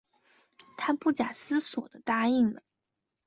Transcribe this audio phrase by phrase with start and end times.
[0.77, 2.63] 她不假思索地答应了